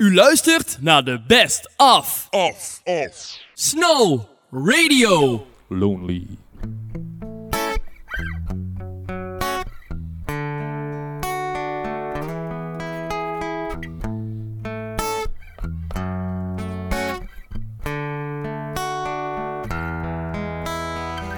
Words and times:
U 0.00 0.14
luistert 0.14 0.76
naar 0.80 1.04
de 1.04 1.20
Best 1.26 1.70
Of 1.76 2.26
Off, 2.30 2.80
off. 2.84 3.38
Snow 3.54 4.20
Radio. 4.50 5.46
Lonely. 5.68 6.26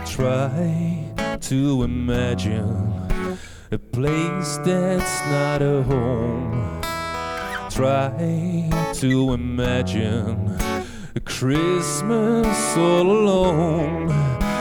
Try 0.05 1.13
to 1.41 1.83
imagine 1.83 2.93
a 3.73 3.79
place 3.91 4.59
that's 4.65 5.21
not 5.31 5.61
a 5.61 5.83
home. 5.83 6.52
Try 7.75 8.69
to 8.97 9.33
imagine 9.33 10.59
a 11.17 11.21
Christmas 11.21 12.77
all 12.77 13.11
alone. 13.11 14.09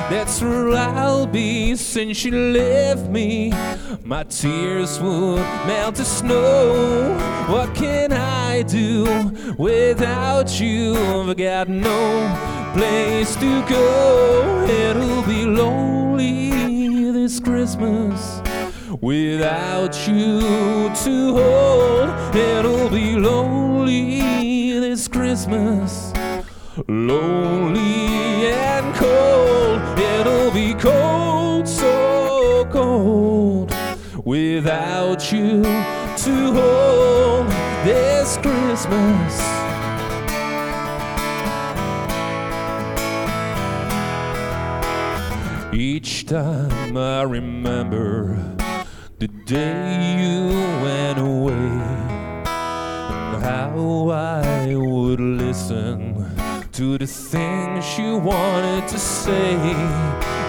That's 0.10 0.42
where 0.42 0.72
I'll 0.72 1.28
be 1.28 1.76
since 1.76 2.24
you 2.24 2.32
left 2.32 3.10
me. 3.10 3.52
My 4.06 4.24
tears 4.24 4.98
would 5.02 5.44
melt 5.68 5.96
to 5.96 6.06
snow. 6.06 7.18
What 7.50 7.76
can 7.76 8.14
I 8.14 8.62
do 8.62 9.04
without 9.58 10.62
you? 10.62 10.96
I've 10.96 11.36
got 11.36 11.68
no 11.68 12.72
place 12.74 13.36
to 13.36 13.66
go. 13.68 14.66
It'll 14.70 15.24
be 15.24 15.46
lonely 15.46 17.12
this 17.12 17.42
Christmas 17.42 18.42
without 19.00 20.08
you 20.08 20.42
to 20.96 21.34
hold. 21.34 22.36
It'll 22.36 22.90
be 22.90 23.16
lonely 23.16 24.80
this 24.80 25.08
Christmas. 25.08 26.14
Lonely 26.88 28.48
and 28.48 28.96
cold, 28.96 30.00
it'll 30.00 30.52
be 30.52 30.74
cold, 30.74 31.68
so 31.68 32.68
cold, 32.72 33.74
without 34.26 35.32
you 35.32 35.62
to 35.64 36.54
hold 36.54 37.48
this 37.86 38.38
Christmas. 38.38 39.42
Each 45.74 46.26
time 46.26 46.98
I 46.98 47.24
remember 47.24 48.61
the 49.22 49.28
day 49.46 50.18
you 50.20 50.50
went 50.82 51.20
away, 51.20 51.54
and 52.44 53.44
how 53.44 54.10
I 54.10 54.76
would 54.76 55.20
listen 55.20 56.26
to 56.72 56.98
the 56.98 57.06
things 57.06 58.00
you 58.00 58.18
wanted 58.18 58.88
to 58.88 58.98
say. 58.98 59.58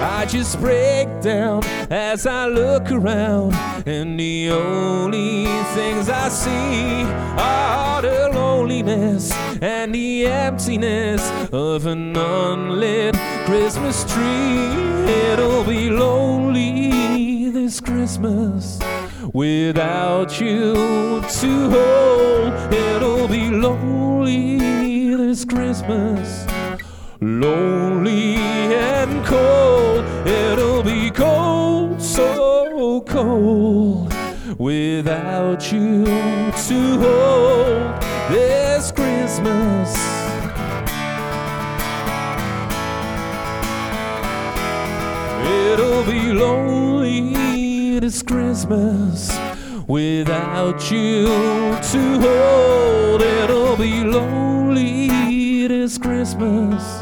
I 0.00 0.24
just 0.26 0.58
break 0.58 1.06
down 1.20 1.62
as 1.90 2.26
I 2.26 2.46
look 2.46 2.90
around, 2.90 3.52
and 3.86 4.18
the 4.18 4.48
only 4.52 5.44
things 5.74 6.08
I 6.08 6.30
see 6.30 7.02
are 7.36 8.00
the 8.00 8.30
loneliness 8.32 9.32
and 9.60 9.94
the 9.94 10.24
emptiness 10.24 11.20
of 11.52 11.84
an 11.84 12.16
unlit 12.16 13.16
Christmas 13.44 14.02
tree. 14.10 14.92
It'll 15.30 15.62
be 15.62 15.90
lonely 15.90 16.21
Christmas 18.12 18.78
without 19.32 20.38
you 20.38 20.74
to 21.22 21.70
hold. 21.70 22.74
It'll 22.74 23.26
be 23.26 23.48
lonely 23.48 24.58
this 25.16 25.46
Christmas. 25.46 26.46
Lonely 27.22 28.36
and 28.36 29.24
cold, 29.24 30.04
it'll 30.26 30.82
be 30.82 31.10
cold, 31.10 32.02
so 32.02 33.00
cold, 33.00 34.12
without 34.58 35.72
you 35.72 36.04
to 36.04 36.98
hold 37.00 38.02
this 38.30 38.92
Christmas. 38.92 39.96
It'll 45.48 46.04
be 46.04 46.32
lonely 46.34 46.92
this 48.00 48.22
Christmas 48.22 49.36
without 49.86 50.90
you 50.90 51.26
to 51.26 52.18
hold. 52.20 53.22
It'll 53.22 53.76
be 53.76 54.04
lonely 54.04 55.66
this 55.68 55.98
Christmas. 55.98 57.00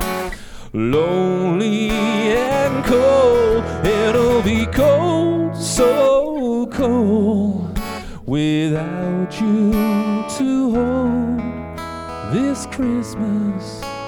Lonely 0.72 1.90
and 1.90 2.84
cold. 2.84 3.64
It'll 3.86 4.42
be 4.42 4.66
cold, 4.66 5.56
so 5.56 6.66
cold 6.72 7.78
without 8.26 9.40
you 9.40 9.72
to 10.38 10.70
hold 10.74 12.32
this 12.32 12.66
Christmas. 12.66 13.99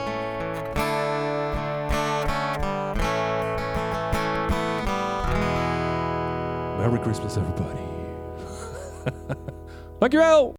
Merry 6.83 6.99
Christmas, 6.99 7.37
everybody. 7.37 7.79
Dankjewel! 10.01 10.57